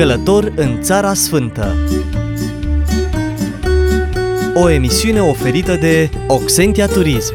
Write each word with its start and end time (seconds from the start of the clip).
Călător 0.00 0.52
în 0.56 0.82
Țara 0.82 1.14
Sfântă 1.14 1.76
O 4.54 4.70
emisiune 4.70 5.20
oferită 5.20 5.76
de 5.76 6.10
Oxentia 6.26 6.86
Turism 6.86 7.34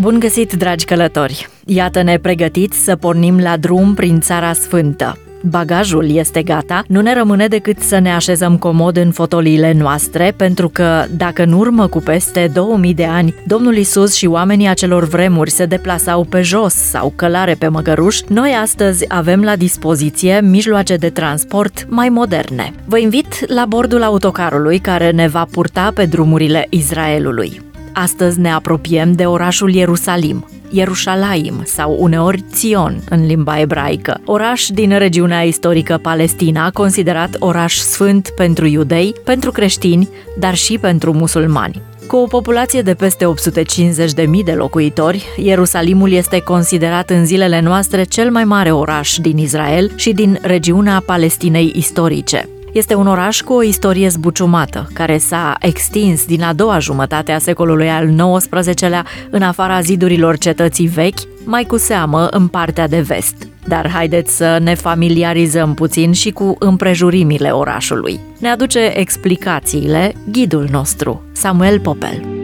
Bun 0.00 0.18
găsit, 0.18 0.52
dragi 0.52 0.84
călători! 0.84 1.48
Iată-ne 1.66 2.18
pregătiți 2.18 2.78
să 2.78 2.96
pornim 2.96 3.38
la 3.38 3.56
drum 3.56 3.94
prin 3.94 4.20
Țara 4.20 4.52
Sfântă. 4.52 5.25
Bagajul 5.48 6.10
este 6.10 6.42
gata, 6.42 6.82
nu 6.86 7.00
ne 7.00 7.14
rămâne 7.14 7.46
decât 7.46 7.78
să 7.78 7.98
ne 7.98 8.12
așezăm 8.12 8.56
comod 8.56 8.96
în 8.96 9.10
fotoliile 9.10 9.72
noastre, 9.72 10.34
pentru 10.36 10.68
că, 10.68 11.04
dacă 11.16 11.42
în 11.42 11.52
urmă 11.52 11.86
cu 11.86 11.98
peste 11.98 12.50
2000 12.54 12.94
de 12.94 13.04
ani, 13.04 13.34
Domnul 13.46 13.76
Isus 13.76 14.14
și 14.14 14.26
oamenii 14.26 14.68
acelor 14.68 15.04
vremuri 15.04 15.50
se 15.50 15.66
deplasau 15.66 16.24
pe 16.24 16.42
jos 16.42 16.74
sau 16.74 17.12
călare 17.16 17.54
pe 17.54 17.68
măgăruș, 17.68 18.20
noi 18.28 18.56
astăzi 18.62 19.04
avem 19.08 19.42
la 19.42 19.56
dispoziție 19.56 20.40
mijloace 20.40 20.96
de 20.96 21.10
transport 21.10 21.86
mai 21.88 22.08
moderne. 22.08 22.72
Vă 22.84 22.98
invit 22.98 23.50
la 23.54 23.64
bordul 23.68 24.02
autocarului 24.02 24.78
care 24.78 25.10
ne 25.10 25.28
va 25.28 25.46
purta 25.50 25.90
pe 25.94 26.04
drumurile 26.04 26.66
Israelului. 26.70 27.60
Astăzi 27.92 28.40
ne 28.40 28.52
apropiem 28.52 29.12
de 29.12 29.24
orașul 29.24 29.74
Ierusalim, 29.74 30.46
Ierușalaim 30.70 31.62
sau 31.64 31.96
uneori 31.98 32.44
Țion 32.52 33.02
în 33.10 33.26
limba 33.26 33.60
ebraică, 33.60 34.20
oraș 34.24 34.66
din 34.66 34.98
regiunea 34.98 35.42
istorică 35.42 35.98
Palestina, 36.02 36.70
considerat 36.70 37.36
oraș 37.38 37.76
sfânt 37.76 38.28
pentru 38.36 38.66
iudei, 38.66 39.14
pentru 39.24 39.50
creștini, 39.50 40.08
dar 40.38 40.54
și 40.54 40.78
pentru 40.78 41.12
musulmani. 41.12 41.82
Cu 42.06 42.16
o 42.16 42.26
populație 42.26 42.82
de 42.82 42.94
peste 42.94 43.24
850.000 43.24 44.44
de 44.44 44.52
locuitori, 44.52 45.24
Ierusalimul 45.36 46.12
este 46.12 46.40
considerat 46.40 47.10
în 47.10 47.24
zilele 47.24 47.60
noastre 47.60 48.02
cel 48.02 48.30
mai 48.30 48.44
mare 48.44 48.70
oraș 48.70 49.16
din 49.16 49.38
Israel 49.38 49.92
și 49.96 50.12
din 50.12 50.38
regiunea 50.42 51.02
Palestinei 51.06 51.72
istorice. 51.74 52.48
Este 52.76 52.94
un 52.94 53.06
oraș 53.06 53.40
cu 53.40 53.52
o 53.52 53.62
istorie 53.62 54.08
zbuciumată, 54.08 54.88
care 54.92 55.18
s-a 55.18 55.56
extins 55.60 56.26
din 56.26 56.42
a 56.42 56.52
doua 56.52 56.78
jumătate 56.78 57.32
a 57.32 57.38
secolului 57.38 57.88
al 57.88 58.38
XIX-lea 58.38 59.06
în 59.30 59.42
afara 59.42 59.80
zidurilor 59.80 60.38
cetății 60.38 60.86
vechi, 60.86 61.18
mai 61.44 61.64
cu 61.64 61.76
seamă 61.76 62.26
în 62.26 62.48
partea 62.48 62.88
de 62.88 63.00
vest. 63.00 63.48
Dar 63.66 63.90
haideți 63.90 64.36
să 64.36 64.58
ne 64.62 64.74
familiarizăm 64.74 65.74
puțin 65.74 66.12
și 66.12 66.30
cu 66.30 66.56
împrejurimile 66.58 67.50
orașului. 67.50 68.20
Ne 68.38 68.48
aduce 68.48 68.92
explicațiile 68.94 70.14
ghidul 70.30 70.68
nostru, 70.70 71.22
Samuel 71.32 71.80
Popel. 71.80 72.35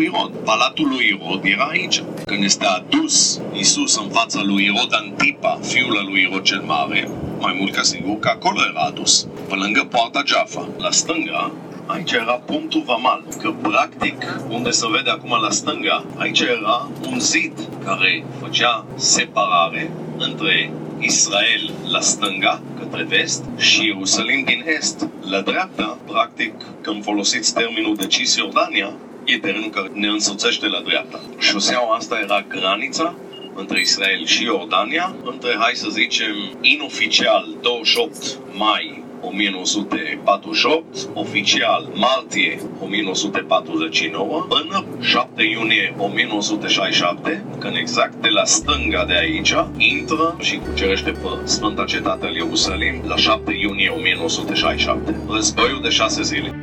Lui 0.00 0.08
Irod. 0.08 0.32
Palatul 0.44 0.88
lui 0.88 1.06
Irod 1.06 1.44
era 1.44 1.64
aici. 1.64 2.02
Când 2.24 2.44
este 2.44 2.64
adus 2.64 3.40
Isus 3.52 3.96
în 3.96 4.08
fața 4.08 4.42
lui 4.42 4.64
Irod 4.64 4.92
Antipa, 4.92 5.58
fiul 5.62 6.06
lui 6.10 6.20
Irod 6.20 6.42
cel 6.42 6.60
Mare, 6.60 7.10
mai 7.38 7.56
mult 7.58 7.74
ca 7.74 7.82
sigur 7.82 8.18
că 8.18 8.28
acolo 8.28 8.60
era 8.70 8.80
adus, 8.80 9.26
pe 9.48 9.54
lângă 9.54 9.86
poarta 9.90 10.22
Jaffa. 10.26 10.68
La 10.78 10.90
stânga, 10.90 11.52
aici 11.86 12.12
era 12.12 12.32
punctul 12.32 12.82
Vamal, 12.86 13.22
că 13.42 13.50
practic, 13.62 14.42
unde 14.48 14.70
se 14.70 14.86
vede 14.90 15.10
acum 15.10 15.38
la 15.42 15.50
stânga, 15.50 16.04
aici 16.16 16.40
era 16.40 16.88
un 17.10 17.20
zid 17.20 17.52
care 17.84 18.24
făcea 18.40 18.84
separare 18.94 19.90
între 20.18 20.72
Israel 20.98 21.70
la 21.92 22.00
stânga, 22.00 22.60
către 22.78 23.02
vest, 23.02 23.44
și 23.56 23.84
Ierusalim 23.84 24.44
din 24.44 24.64
est, 24.78 25.08
la 25.30 25.40
dreapta, 25.40 25.98
practic, 26.06 26.54
când 26.80 27.04
folosiți 27.04 27.54
termenul 27.54 27.96
de 27.96 28.06
Cisjordania, 28.06 28.92
e 29.30 29.38
terenul 29.38 29.70
care 29.70 29.90
ne 29.92 30.08
însoțește 30.08 30.66
la 30.66 30.80
dreapta. 30.80 31.20
Șoseaua 31.38 31.94
asta 31.94 32.18
era 32.22 32.44
granița 32.48 33.14
între 33.54 33.80
Israel 33.80 34.26
și 34.26 34.44
Iordania, 34.44 35.14
între, 35.24 35.56
hai 35.58 35.72
să 35.74 35.88
zicem, 35.90 36.34
inoficial 36.60 37.48
28 37.62 38.38
mai 38.52 39.02
1948, 39.22 40.84
oficial 41.14 41.88
martie 41.94 42.60
1949, 42.80 44.46
până 44.48 44.84
7 45.00 45.42
iunie 45.42 45.94
1967, 45.98 47.44
când 47.58 47.76
exact 47.76 48.14
de 48.14 48.28
la 48.28 48.44
stânga 48.44 49.04
de 49.04 49.14
aici 49.18 49.54
intră 49.76 50.36
și 50.40 50.56
cucerește 50.56 51.10
pe 51.10 51.28
Sfânta 51.44 51.84
Cetate 51.84 52.26
al 52.26 52.34
Ierusalim 52.34 53.02
la 53.06 53.16
7 53.16 53.52
iunie 53.52 53.88
1967. 53.88 55.16
Războiul 55.28 55.80
de 55.82 55.88
șase 55.88 56.22
zile. 56.22 56.58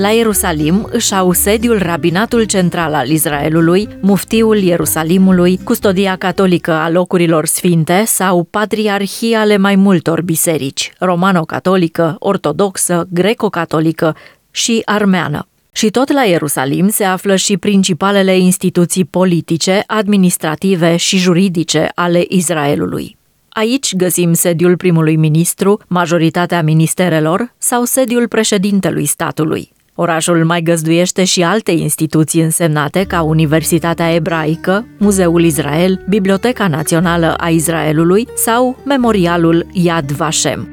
La 0.00 0.08
Ierusalim 0.08 0.88
își 0.90 1.14
au 1.14 1.32
sediul 1.32 1.78
rabinatul 1.78 2.44
central 2.44 2.94
al 2.94 3.08
Israelului, 3.08 3.88
muftiul 4.00 4.56
Ierusalimului, 4.56 5.58
custodia 5.64 6.16
catolică 6.16 6.72
a 6.72 6.90
locurilor 6.90 7.46
sfinte 7.46 8.02
sau 8.06 8.46
patriarhii 8.50 9.34
ale 9.34 9.56
mai 9.56 9.74
multor 9.74 10.22
biserici, 10.22 10.92
romano-catolică, 10.98 12.16
ortodoxă, 12.18 13.08
greco-catolică 13.10 14.16
și 14.50 14.82
armeană. 14.84 15.46
Și 15.72 15.90
tot 15.90 16.12
la 16.12 16.22
Ierusalim 16.22 16.88
se 16.88 17.04
află 17.04 17.36
și 17.36 17.56
principalele 17.56 18.38
instituții 18.38 19.04
politice, 19.04 19.82
administrative 19.86 20.96
și 20.96 21.18
juridice 21.18 21.88
ale 21.94 22.24
Israelului. 22.28 23.16
Aici 23.48 23.96
găsim 23.96 24.32
sediul 24.32 24.76
primului 24.76 25.16
ministru, 25.16 25.80
majoritatea 25.86 26.62
ministerelor 26.62 27.54
sau 27.58 27.84
sediul 27.84 28.28
președintelui 28.28 29.06
statului. 29.06 29.70
Orașul 30.02 30.44
mai 30.44 30.62
găzduiește 30.62 31.24
și 31.24 31.42
alte 31.42 31.70
instituții 31.70 32.40
însemnate 32.40 33.04
ca 33.04 33.22
Universitatea 33.22 34.14
Ebraică, 34.14 34.86
Muzeul 34.98 35.44
Israel, 35.44 36.04
Biblioteca 36.08 36.68
Națională 36.68 37.34
a 37.34 37.48
Israelului 37.48 38.28
sau 38.34 38.76
Memorialul 38.84 39.66
Yad 39.72 40.10
Vashem. 40.10 40.68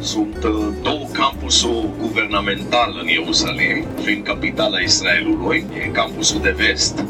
Sunt 0.00 0.44
uh, 0.44 0.50
două 0.82 1.06
campusuri 1.12 1.86
guvernamentale 2.00 3.00
în 3.00 3.06
Ierusalim, 3.06 3.86
fiind 4.02 4.24
capitala 4.24 4.78
Israelului, 4.78 5.64
e 5.84 5.88
campusul 5.88 6.40
de 6.42 6.54
vest, 6.56 7.04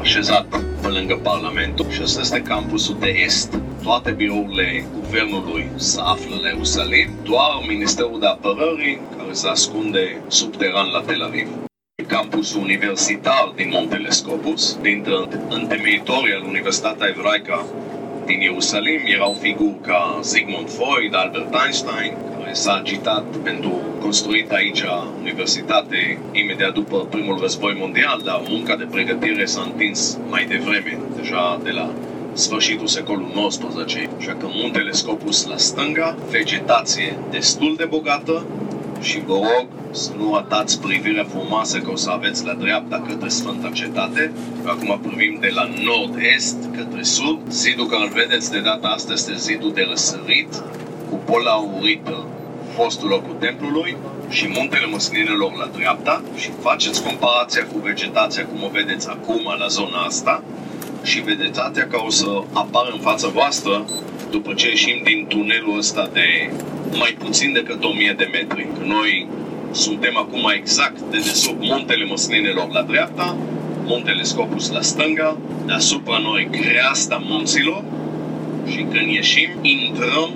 așezat 0.00 0.46
pe 0.84 0.90
lângă 0.90 1.16
Parlamentul 1.22 1.90
și 1.90 2.02
ăsta 2.02 2.20
este 2.20 2.42
campusul 2.42 2.96
de 3.00 3.08
est. 3.08 3.58
Toate 3.82 4.10
birourile 4.10 4.84
guvernului 4.94 5.70
se 5.76 6.00
află 6.00 6.36
la 6.42 6.48
Ierusalim, 6.48 7.08
doar 7.22 7.64
Ministerul 7.68 8.20
de 8.20 8.26
Apărării, 8.26 9.00
care 9.16 9.32
se 9.32 9.48
ascunde 9.48 10.22
subteran 10.28 10.88
la 10.92 11.00
Tel 11.00 11.22
Aviv. 11.22 11.48
Campusul 12.06 12.60
universitar 12.60 13.52
din 13.56 13.68
Montele 13.72 14.10
Scopus, 14.10 14.78
dintre 14.82 15.14
întemeitorii 15.48 16.34
al 16.34 16.42
Universitatea 16.42 17.06
Evraică 17.08 17.64
din 18.24 18.40
Ierusalim, 18.40 19.00
erau 19.04 19.32
figuri 19.40 19.80
ca 19.80 20.18
Sigmund 20.22 20.68
Freud, 20.70 21.14
Albert 21.14 21.54
Einstein, 21.64 22.12
s-a 22.52 22.74
agitat 22.74 23.24
pentru 23.42 23.80
construit 24.00 24.50
aici 24.50 24.82
universitate 25.20 26.18
imediat 26.32 26.72
după 26.72 26.96
primul 27.10 27.38
război 27.40 27.76
mondial, 27.78 28.20
dar 28.24 28.42
munca 28.48 28.76
de 28.76 28.86
pregătire 28.90 29.44
s-a 29.44 29.62
întins 29.62 30.18
mai 30.28 30.44
devreme, 30.44 30.98
deja 31.16 31.60
de 31.62 31.70
la 31.70 31.90
sfârșitul 32.32 32.86
secolului 32.86 33.48
XIX, 33.48 33.96
așa 34.18 34.36
că 34.38 34.46
muntele 34.48 34.90
Scopus 34.90 35.46
la 35.46 35.56
stânga, 35.56 36.16
vegetație 36.30 37.18
destul 37.30 37.74
de 37.76 37.84
bogată 37.84 38.44
și 39.04 39.20
vă 39.26 39.34
rog 39.34 39.66
să 39.90 40.12
nu 40.16 40.34
atați 40.34 40.80
privirea 40.80 41.24
frumoasă 41.24 41.78
că 41.78 41.90
o 41.90 41.96
să 41.96 42.10
aveți 42.10 42.44
la 42.44 42.52
dreapta 42.52 43.04
către 43.08 43.28
Sfânta 43.28 43.70
Cetate. 43.72 44.32
Acum 44.64 45.00
privim 45.02 45.38
de 45.40 45.50
la 45.54 45.68
nord-est 45.84 46.56
către 46.76 47.02
sud. 47.02 47.38
Zidul 47.50 47.86
care 47.86 48.02
îl 48.02 48.12
vedeți 48.14 48.50
de 48.50 48.60
data 48.60 48.88
asta 48.88 49.12
este 49.12 49.34
zidul 49.36 49.72
de 49.72 49.86
răsărit, 49.88 50.62
cupola 51.10 51.50
aurită 51.50 52.26
fostul 52.76 53.08
locul 53.08 53.36
templului 53.38 53.96
și 54.28 54.48
muntele 54.48 54.86
măslinilor 54.86 55.56
la 55.56 55.68
dreapta 55.76 56.22
și 56.36 56.50
faceți 56.60 57.02
comparația 57.02 57.66
cu 57.72 57.78
vegetația 57.78 58.46
cum 58.46 58.62
o 58.62 58.68
vedeți 58.72 59.08
acum 59.08 59.54
la 59.58 59.66
zona 59.66 59.98
asta 59.98 60.42
și 61.02 61.20
vegetația 61.20 61.86
care 61.86 62.02
o 62.06 62.10
să 62.10 62.42
apară 62.52 62.90
în 62.92 63.00
fața 63.00 63.28
voastră 63.28 63.84
după 64.30 64.52
ce 64.54 64.68
ieșim 64.68 65.00
din 65.04 65.26
tunelul 65.28 65.78
ăsta 65.78 66.08
de 66.12 66.50
mai 66.96 67.16
puțin 67.18 67.52
decât 67.52 67.84
1000 67.84 68.14
de 68.18 68.28
metri. 68.32 68.66
Că 68.78 68.84
noi 68.84 69.28
Suntem 69.74 70.16
acum 70.16 70.52
exact 70.56 71.00
de 71.00 71.16
desubt 71.16 71.60
Muntele 71.60 72.04
Măslinelor 72.04 72.68
la 72.70 72.82
dreapta, 72.82 73.36
Muntele 73.84 74.22
Scopus 74.22 74.70
la 74.70 74.80
stânga, 74.80 75.36
deasupra 75.66 76.18
noi 76.18 76.48
creasta 76.50 77.22
munților 77.24 77.82
și 78.70 78.76
când 78.76 79.10
ieșim, 79.10 79.48
intrăm 79.62 80.30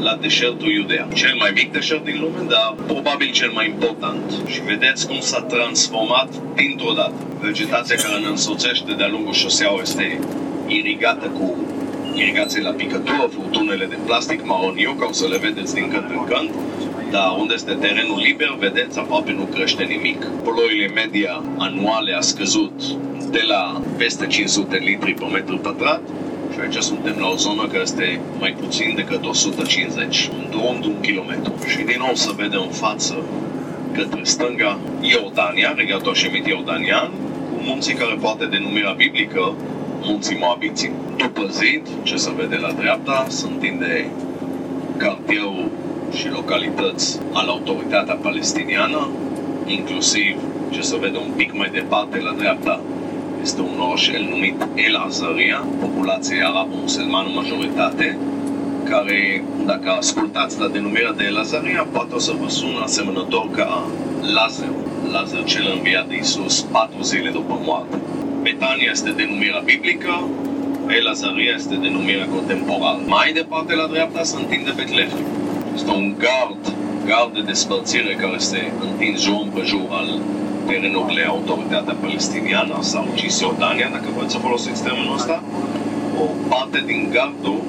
la 0.00 0.18
deșertul 0.20 0.72
Iudea. 0.72 1.08
Cel 1.14 1.34
mai 1.38 1.50
mic 1.54 1.72
deșert 1.72 2.04
din 2.04 2.20
lume, 2.20 2.48
dar 2.48 2.74
probabil 2.86 3.30
cel 3.30 3.50
mai 3.50 3.66
important. 3.66 4.32
Și 4.46 4.60
vedeți 4.62 5.06
cum 5.06 5.20
s-a 5.20 5.40
transformat 5.40 6.28
dintr-o 6.54 6.92
dată. 6.92 7.14
Vegetația 7.40 7.96
care 7.96 8.20
ne 8.20 8.28
însoțește 8.28 8.92
de-a 8.92 9.08
lungul 9.08 9.32
șoseaua 9.32 9.80
este 9.80 10.18
irigată 10.66 11.26
cu 11.26 11.56
irigație 12.14 12.60
la 12.62 12.70
picătură, 12.70 13.30
furtunele 13.30 13.84
de 13.84 13.96
plastic 14.04 14.44
maroniu, 14.44 14.92
ca 14.98 15.06
o 15.08 15.12
să 15.12 15.26
le 15.28 15.38
vedeți 15.38 15.74
din 15.74 15.88
când 15.88 16.10
în 16.10 16.24
când, 16.24 16.50
dar 17.10 17.36
unde 17.38 17.54
este 17.54 17.72
terenul 17.72 18.18
liber, 18.18 18.56
vedeți, 18.58 18.98
aproape 18.98 19.32
nu 19.32 19.42
crește 19.42 19.82
nimic. 19.82 20.24
Ploile 20.24 20.88
media 20.94 21.42
anuale 21.58 22.12
a 22.12 22.20
scăzut 22.20 22.82
de 23.30 23.42
la 23.48 23.80
peste 23.96 24.26
500 24.26 24.76
litri 24.76 25.14
pe 25.14 25.24
metru 25.24 25.58
pătrat 25.58 26.00
și 26.52 26.60
aici 26.60 26.82
suntem 26.82 27.16
la 27.18 27.28
o 27.28 27.36
zonă 27.36 27.66
care 27.66 27.82
este 27.82 28.20
mai 28.38 28.56
puțin 28.60 28.92
decât 28.96 29.24
150, 29.24 30.30
un 30.38 30.46
drum 30.50 30.78
de 30.80 30.86
un 30.86 31.00
kilometru. 31.00 31.52
Și 31.68 31.76
din 31.76 31.96
nou 31.98 32.14
să 32.14 32.30
vedem 32.36 32.62
în 32.62 32.72
față 32.72 33.16
către 33.92 34.20
stânga 34.22 34.78
Iordania, 35.00 35.72
regatul 35.76 36.10
Așemit 36.10 36.46
Iordanian, 36.46 37.10
cu 37.50 37.56
munții 37.64 37.94
care 37.94 38.14
poate 38.20 38.44
denumirea 38.44 38.92
biblică 38.92 39.54
munții 40.02 40.36
Moabiții. 40.40 40.92
După 41.16 41.46
zid, 41.50 41.86
ce 42.02 42.16
se 42.16 42.30
vede 42.36 42.56
la 42.56 42.72
dreapta, 42.72 43.26
se 43.28 43.46
întinde 43.52 44.10
cartierul 44.96 45.70
și 46.12 46.28
localități 46.28 47.20
al 47.32 47.48
autoritatea 47.48 48.14
palestiniană, 48.14 49.08
inclusiv 49.66 50.36
ce 50.70 50.80
se 50.80 50.96
vede 51.00 51.18
un 51.18 51.32
pic 51.36 51.56
mai 51.56 51.70
departe 51.72 52.18
la 52.20 52.34
dreapta, 52.38 52.80
este 53.42 53.60
un 53.60 53.80
orășel 53.88 54.22
numit 54.30 54.66
El 54.74 54.96
Azaria, 54.96 55.64
populație 55.80 56.42
arabă-musulmană 56.44 57.28
majoritate, 57.34 58.18
care, 58.84 59.44
dacă 59.66 59.90
ascultați 59.90 60.60
la 60.60 60.68
denumirea 60.68 61.12
de 61.12 61.24
El 61.24 61.38
Azaria, 61.38 61.86
poate 61.92 62.14
o 62.14 62.18
să 62.18 62.32
vă 62.40 62.48
sună 62.48 62.80
asemănător 62.82 63.50
ca 63.56 63.86
Lazar, 64.34 64.68
Lazar 65.12 65.44
cel 65.44 65.72
înviat 65.76 66.08
de 66.08 66.16
Isus 66.16 66.60
patru 66.60 67.02
zile 67.02 67.30
după 67.30 67.58
moarte. 67.64 67.96
Betania 68.42 68.90
este 68.90 69.10
denumirea 69.10 69.62
biblică, 69.64 70.28
El 70.98 71.06
Azaria 71.06 71.52
este 71.54 71.74
denumirea 71.74 72.26
contemporană. 72.26 73.02
Mai 73.06 73.32
departe 73.32 73.74
la 73.74 73.86
dreapta 73.86 74.22
se 74.22 74.36
întinde 74.36 74.72
Betlehem. 74.76 75.24
Este 75.74 75.90
un 75.90 76.14
gard, 76.24 76.62
gard 77.06 77.32
de 77.34 77.42
despărțire 77.52 78.12
care 78.22 78.38
se 78.38 78.60
întins 78.88 79.22
jur 79.22 79.40
împrejur 79.42 79.86
al 79.90 80.08
terenurile 80.66 81.24
autoritatea 81.28 81.94
palestiniană 82.00 82.76
sau 82.80 83.04
Cisjordania, 83.14 83.88
dacă 83.92 84.08
vreți 84.16 84.32
să 84.32 84.38
folosiți 84.38 84.82
termenul 84.82 85.14
ăsta, 85.14 85.42
o 86.22 86.24
parte 86.48 86.82
din 86.86 87.08
gardul 87.12 87.60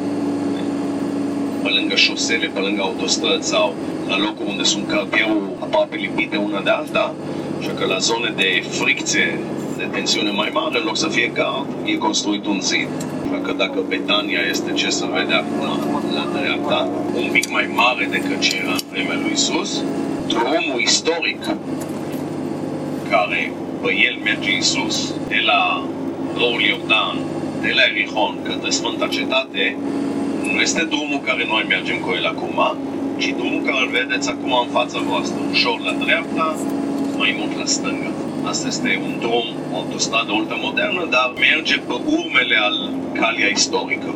pe 1.63 1.69
lângă 1.69 1.95
șosele, 1.95 2.47
pe 2.53 2.59
lângă 2.59 2.81
autostrăzi 2.81 3.47
sau 3.47 3.73
la 4.07 4.17
locuri 4.17 4.49
unde 4.49 4.63
sunt 4.63 4.87
cartierul 4.87 5.49
aproape 5.59 5.95
lipite 5.95 6.37
una 6.37 6.61
de 6.61 6.69
alta, 6.69 7.13
așa 7.59 7.71
că 7.77 7.85
la 7.85 7.97
zone 7.97 8.33
de 8.35 8.63
fricție, 8.69 9.39
de 9.81 9.87
tensiune 9.97 10.31
mai 10.31 10.49
mare, 10.53 10.77
în 10.79 10.85
loc 10.85 10.97
să 10.97 11.07
fie 11.07 11.31
gard, 11.33 11.67
e 11.83 11.93
construit 12.07 12.45
un 12.45 12.59
zid. 12.61 12.87
Așa 13.23 13.39
că 13.45 13.51
dacă 13.63 13.79
Betania 13.87 14.41
este 14.49 14.71
ce 14.71 14.89
se 14.89 15.05
vede 15.13 15.33
acum 15.33 16.01
la 16.17 16.25
dreapta, 16.39 16.89
un 17.23 17.29
pic 17.31 17.51
mai 17.51 17.69
mare 17.75 18.07
decât 18.11 18.39
ce 18.39 18.55
era 18.63 18.71
în 18.71 18.85
vremea 18.91 19.17
lui 19.21 19.31
Isus, 19.31 19.83
drumul 20.27 20.79
istoric 20.81 21.41
care 23.09 23.51
pe 23.81 23.91
el 24.07 24.15
merge 24.23 24.57
Isus 24.57 25.13
de 25.27 25.39
la 25.45 25.83
râul 26.37 26.61
Iordan, 26.61 27.17
de 27.61 27.71
la 27.77 27.83
Erihon 27.89 28.35
către 28.43 28.69
Sfânta 28.69 29.07
Cetate, 29.07 29.77
nu 30.53 30.59
este 30.59 30.83
drumul 30.83 31.21
care 31.25 31.45
noi 31.47 31.65
mergem 31.67 31.97
cu 32.05 32.09
el 32.19 32.25
acum, 32.25 32.59
ci 33.17 33.27
drumul 33.37 33.61
care 33.65 33.81
îl 33.81 33.91
vedeți 33.99 34.29
acum 34.29 34.51
în 34.65 34.71
fața 34.77 34.99
voastră, 35.09 35.39
ușor 35.51 35.79
la 35.79 35.93
dreapta, 36.03 36.55
mai 37.17 37.35
mult 37.39 37.57
la 37.57 37.65
stânga. 37.65 38.11
Asta 38.43 38.67
este 38.67 39.01
un 39.07 39.13
drum, 39.19 39.47
o 39.59 39.60
autostradă 39.73 40.31
ultramodernă, 40.31 41.07
dar 41.09 41.33
merge 41.39 41.77
pe 41.77 41.93
urmele 41.93 42.55
al 42.67 42.93
calia 43.13 43.47
istorică. 43.47 44.15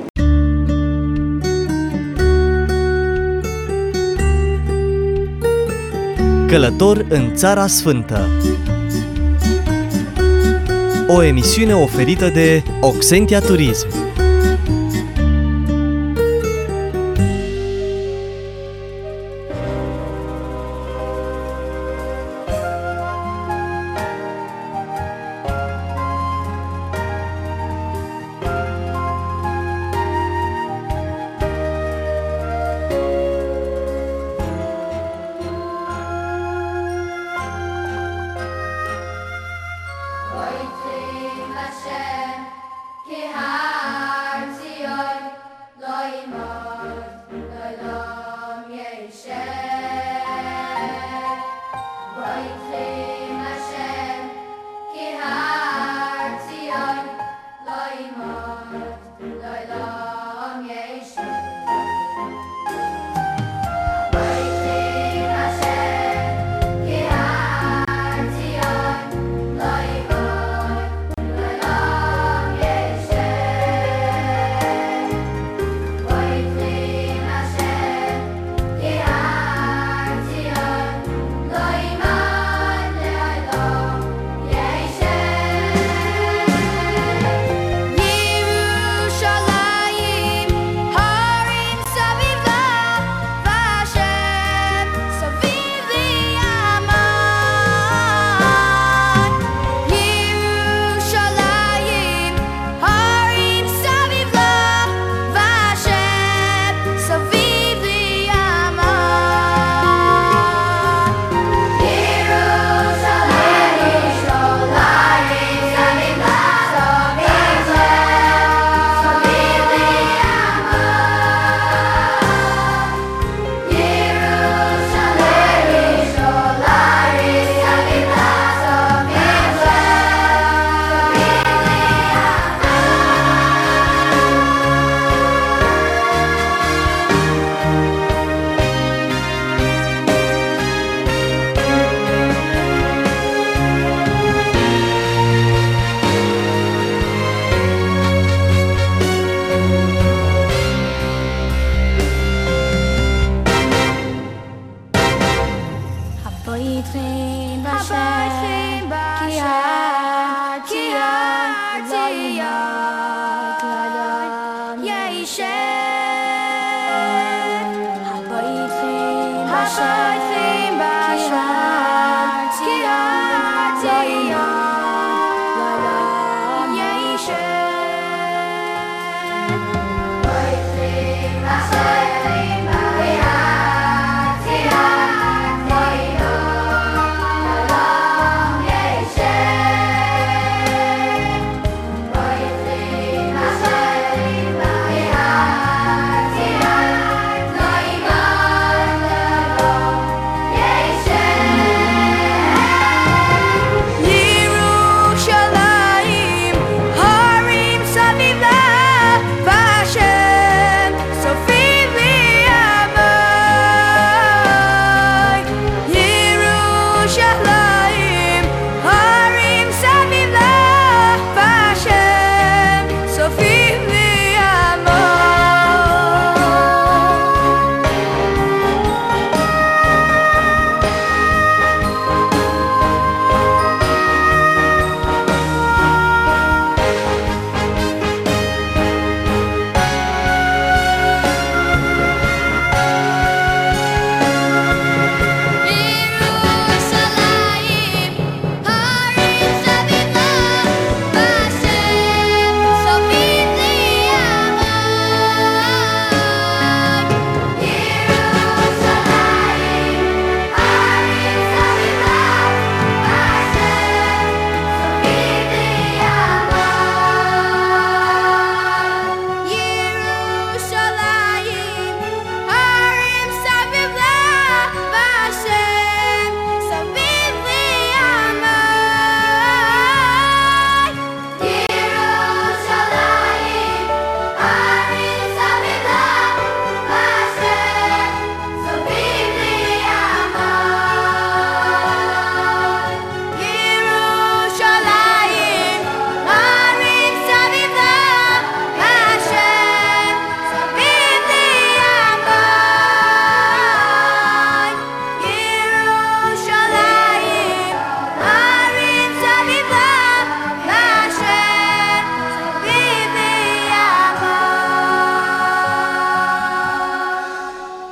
Călător 6.48 7.06
în 7.10 7.36
Țara 7.36 7.68
Sfântă 7.68 8.30
O 11.08 11.24
emisiune 11.24 11.74
oferită 11.74 12.30
de 12.30 12.64
Oxentia 12.82 13.40
Turism 13.40 14.05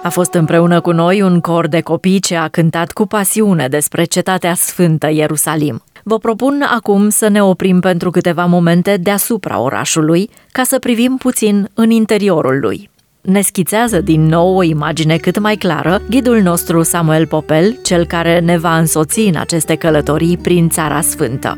A 0.04 0.10
fost 0.10 0.34
împreună 0.34 0.82
cu 0.82 0.92
noi 0.92 1.22
un 1.22 1.40
cor 1.40 1.68
de 1.68 1.82
copii 1.82 2.20
ce 2.20 2.36
a 2.36 2.48
cântat 2.48 2.92
cu 2.92 3.06
pasiune 3.06 3.68
despre 3.68 4.04
cetatea 4.04 4.54
sfântă 4.54 5.12
Ierusalim. 5.12 5.84
Vă 6.04 6.18
propun 6.18 6.66
acum 6.76 7.10
să 7.10 7.28
ne 7.28 7.44
oprim 7.44 7.80
pentru 7.80 8.10
câteva 8.10 8.46
momente 8.46 8.98
deasupra 8.98 9.60
orașului, 9.60 10.30
ca 10.52 10.64
să 10.64 10.80
privim 10.80 11.16
puțin 11.18 11.70
în 11.74 11.90
interiorul 11.90 12.60
lui. 12.60 12.90
Ne 13.22 13.42
schițează 13.42 14.02
din 14.02 14.26
nou 14.26 14.56
o 14.56 14.64
imagine 14.64 15.18
cât 15.18 15.40
mai 15.40 15.56
clară 15.56 16.02
ghidul 16.10 16.42
nostru 16.42 16.82
Samuel 16.82 17.28
Popel, 17.28 17.80
cel 17.84 18.06
care 18.06 18.40
ne 18.40 18.58
va 18.58 18.78
însoți 18.78 19.20
în 19.20 19.36
aceste 19.36 19.76
călătorii 19.76 20.38
prin 20.38 20.70
Țara 20.70 21.02
Sfântă. 21.02 21.58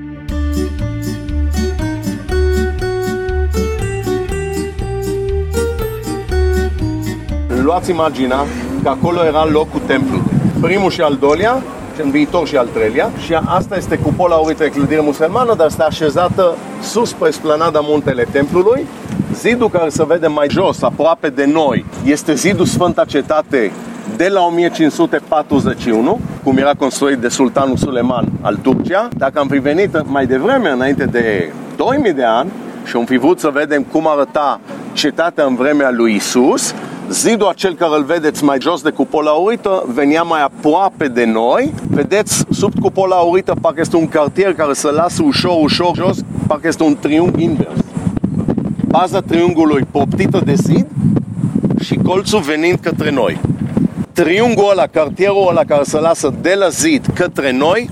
Luați 7.66 7.90
imaginea 7.90 8.46
că 8.84 8.90
acolo 8.90 9.24
era 9.26 9.46
locul 9.46 9.82
templului. 9.86 10.32
Primul 10.62 10.90
și 10.90 11.02
al 11.02 11.18
doilea, 11.20 11.62
și 11.96 12.02
în 12.02 12.12
viitor 12.12 12.48
și 12.48 12.58
al 12.58 12.68
treilea. 12.74 13.12
Și 13.26 13.34
asta 13.46 13.76
este 13.76 13.98
cupola 13.98 14.36
aurită 14.36 14.64
de 14.64 14.70
clădire 14.70 15.02
musulmană, 15.02 15.54
dar 15.58 15.68
este 15.68 15.84
așezată 15.84 16.56
sus 16.82 17.14
pe 17.14 17.30
splanada 17.30 17.80
muntele 17.84 18.28
templului. 18.32 18.86
Zidul 19.34 19.70
care 19.70 19.90
se 19.90 20.06
vede 20.08 20.28
mai 20.28 20.48
jos, 20.50 20.82
aproape 20.82 21.30
de 21.30 21.46
noi, 21.46 21.86
este 22.04 22.34
zidul 22.34 22.66
Sfânta 22.66 23.06
Cetate 23.06 23.72
de 24.18 24.28
la 24.28 24.42
1541, 24.42 26.20
cum 26.44 26.58
era 26.58 26.72
construit 26.78 27.18
de 27.18 27.28
sultanul 27.28 27.78
Suleman 27.78 28.26
al 28.42 28.60
Turcia. 28.62 29.08
Dacă 29.18 29.40
am 29.40 29.48
fi 29.48 29.58
venit 29.58 30.08
mai 30.08 30.26
devreme, 30.26 30.70
înainte 30.70 31.06
de 31.06 31.52
2000 31.76 32.14
de 32.14 32.24
ani, 32.24 32.52
și 32.86 32.96
am 32.96 33.06
fi 33.06 33.18
vrut 33.18 33.40
să 33.40 33.50
vedem 33.54 33.84
cum 33.84 34.08
arăta 34.08 34.60
cetatea 34.94 35.46
în 35.46 35.56
vremea 35.56 35.92
lui 35.92 36.16
Isus, 36.16 36.74
Zidul 37.10 37.48
acel 37.48 37.76
care 37.76 37.96
îl 37.96 38.04
vedeți 38.04 38.44
mai 38.44 38.58
jos 38.62 38.82
de 38.82 38.90
cupola 38.90 39.30
aurită 39.30 39.84
venea 39.94 40.24
mai 40.24 40.42
aproape 40.42 41.08
de 41.08 41.26
noi. 41.26 41.74
Vedeți, 41.90 42.44
sub 42.52 42.80
cupola 42.80 43.16
aurită 43.16 43.56
parcă 43.62 43.80
este 43.80 43.96
un 43.96 44.08
cartier 44.08 44.54
care 44.54 44.74
se 44.74 44.92
lasă 44.92 45.24
ușor, 45.24 45.58
ușor 45.62 45.96
jos, 45.96 46.18
parcă 46.48 46.68
este 46.68 46.84
un 46.84 46.98
triunghi 47.00 47.44
invers. 47.44 47.80
Baza 48.88 49.22
triunghiului 49.22 49.84
poptită 49.92 50.42
de 50.46 50.54
zid 50.54 50.88
și 51.80 51.96
colțul 51.96 52.40
venind 52.40 52.80
către 52.82 53.12
noi. 53.12 53.40
Triunghiul 54.12 54.70
ăla, 54.72 54.88
cartierul 54.88 55.48
ăla 55.50 55.64
care 55.64 55.84
se 55.84 56.00
lasă 56.00 56.34
de 56.42 56.56
la 56.60 56.70
zid 56.70 57.06
către 57.14 57.52
noi, 57.52 57.90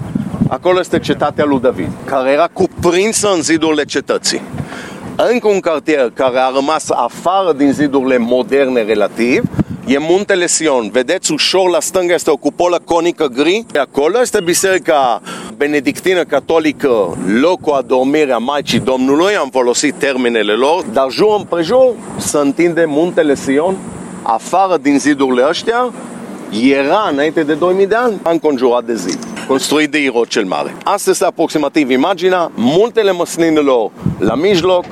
acolo 0.48 0.79
este 0.79 1.00
cetatea 1.00 1.46
lui 1.46 1.60
David, 1.60 1.89
care 2.05 2.32
era 2.32 2.50
cuprinsă 2.53 3.27
în 3.36 3.41
zidurile 3.41 3.84
cetății 3.84 4.41
încă 5.15 5.48
un 5.48 5.60
cartier 5.60 6.12
care 6.13 6.38
a 6.38 6.50
rămas 6.55 6.89
afară 6.89 7.53
din 7.53 7.72
zidurile 7.72 8.17
moderne 8.17 8.82
relativ, 8.82 9.43
e 9.86 9.98
Muntele 10.00 10.48
Sion. 10.48 10.89
Vedeți 10.91 11.32
ușor 11.32 11.70
la 11.70 11.79
stânga 11.79 12.13
este 12.13 12.32
o 12.32 12.36
cupolă 12.36 12.82
conică 12.86 13.25
gri. 13.25 13.65
Acolo 13.79 14.22
este 14.22 14.41
biserica 14.41 15.22
benedictină 15.58 16.24
catolică, 16.24 17.17
locul 17.41 17.74
adormirea 17.74 18.38
Maicii 18.38 18.79
Domnului, 18.79 19.36
am 19.36 19.50
folosit 19.50 19.93
termenele 19.93 20.53
lor, 20.53 20.84
dar 20.93 21.10
jur 21.12 21.36
împrejur 21.38 21.93
se 22.17 22.38
întinde 22.38 22.86
Muntele 22.88 23.36
Sion, 23.36 23.77
afară 24.22 24.77
din 24.77 25.00
zidurile 25.00 25.46
ăștia, 25.50 25.93
era 26.70 27.10
înainte 27.12 27.43
de 27.43 27.53
2000 27.53 27.88
de 27.88 27.96
ani 27.96 28.20
înconjurat 28.24 28.84
de 28.84 28.96
zid 28.96 29.32
construit 29.47 29.91
de 29.91 29.97
Irod 29.97 30.27
cel 30.27 30.45
Mare. 30.45 30.75
Asta 30.83 31.09
este 31.09 31.25
aproximativ 31.25 31.89
imaginea, 31.89 32.51
muntele 32.55 33.12
măslinilor 33.12 33.91
la 34.19 34.35
mijloc, 34.35 34.85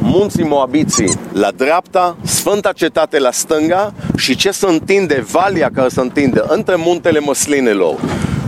munții 0.00 0.44
Moabiții 0.44 1.18
la 1.32 1.50
dreapta, 1.56 2.16
Sfânta 2.24 2.72
Cetate 2.72 3.18
la 3.18 3.30
stânga 3.30 3.92
și 4.16 4.36
ce 4.36 4.50
se 4.50 4.66
întinde, 4.66 5.24
valia 5.30 5.70
care 5.74 5.88
se 5.88 6.00
întinde 6.00 6.42
între 6.48 6.74
muntele 6.76 7.18
măslinilor 7.18 7.94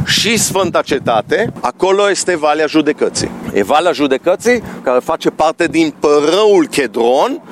și 0.07 0.37
Sfânta 0.37 0.83
Cetate, 0.83 1.53
acolo 1.61 2.11
este 2.11 2.37
Valea 2.37 2.67
Judecății. 2.67 3.31
E 3.53 3.63
Valea 3.63 3.93
Judecății 3.93 4.63
care 4.83 4.99
face 4.99 5.31
parte 5.31 5.67
din 5.67 5.95
părăul 6.01 6.67
Chedron, 6.71 7.43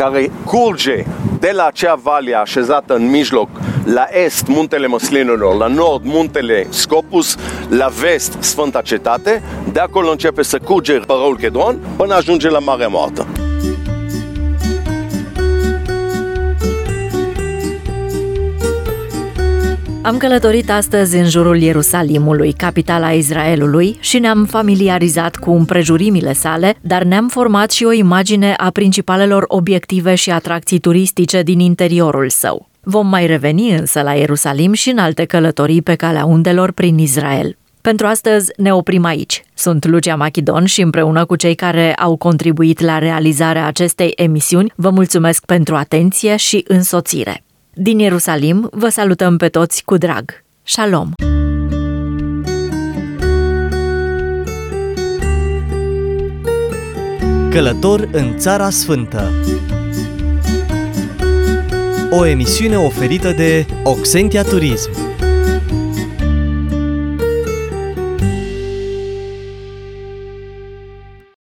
care 0.00 0.30
curge 0.44 1.04
de 1.40 1.50
la 1.52 1.66
acea 1.66 1.94
vale 2.02 2.34
așezată 2.34 2.94
în 2.94 3.10
mijloc, 3.10 3.48
la 3.84 4.06
est 4.24 4.46
muntele 4.46 4.86
Măslinilor, 4.86 5.56
la 5.56 5.66
nord 5.66 6.04
muntele 6.04 6.66
Scopus, 6.68 7.36
la 7.68 7.86
vest 7.86 8.36
Sfânta 8.38 8.80
Cetate, 8.80 9.42
de 9.72 9.80
acolo 9.80 10.10
începe 10.10 10.42
să 10.42 10.58
curge 10.58 10.98
părăul 10.98 11.36
Chedron 11.36 11.78
până 11.96 12.14
ajunge 12.14 12.48
la 12.48 12.58
Marea 12.58 12.88
Moartă. 12.88 13.49
Am 20.02 20.16
călătorit 20.16 20.70
astăzi 20.70 21.16
în 21.16 21.28
jurul 21.28 21.60
Ierusalimului, 21.60 22.52
capitala 22.52 23.10
Israelului, 23.10 23.96
și 24.00 24.18
ne-am 24.18 24.44
familiarizat 24.44 25.36
cu 25.36 25.50
împrejurimile 25.50 26.32
sale, 26.32 26.74
dar 26.80 27.02
ne-am 27.02 27.28
format 27.28 27.70
și 27.70 27.84
o 27.84 27.92
imagine 27.92 28.54
a 28.56 28.70
principalelor 28.70 29.44
obiective 29.46 30.14
și 30.14 30.30
atracții 30.30 30.78
turistice 30.78 31.42
din 31.42 31.60
interiorul 31.60 32.28
său. 32.28 32.68
Vom 32.80 33.08
mai 33.08 33.26
reveni 33.26 33.74
însă 33.74 34.02
la 34.02 34.12
Ierusalim 34.12 34.72
și 34.72 34.90
în 34.90 34.98
alte 34.98 35.24
călătorii 35.24 35.82
pe 35.82 35.94
calea 35.94 36.24
undelor 36.24 36.72
prin 36.72 36.98
Israel. 36.98 37.56
Pentru 37.80 38.06
astăzi 38.06 38.52
ne 38.56 38.72
oprim 38.74 39.04
aici. 39.04 39.44
Sunt 39.54 39.86
Lucia 39.86 40.16
Machidon 40.16 40.64
și 40.64 40.80
împreună 40.80 41.24
cu 41.24 41.36
cei 41.36 41.54
care 41.54 41.94
au 41.94 42.16
contribuit 42.16 42.80
la 42.80 42.98
realizarea 42.98 43.66
acestei 43.66 44.12
emisiuni, 44.16 44.72
vă 44.76 44.90
mulțumesc 44.90 45.44
pentru 45.44 45.74
atenție 45.74 46.36
și 46.36 46.64
însoțire. 46.68 47.44
Din 47.82 47.98
Ierusalim 47.98 48.68
vă 48.72 48.88
salutăm 48.88 49.36
pe 49.36 49.48
toți 49.48 49.84
cu 49.84 49.96
drag. 49.96 50.44
Shalom! 50.62 51.10
Călător 57.50 58.08
în 58.12 58.38
Țara 58.38 58.70
Sfântă 58.70 59.32
O 62.10 62.26
emisiune 62.26 62.76
oferită 62.76 63.32
de 63.32 63.66
Oxentia 63.84 64.42
Turism 64.42 64.90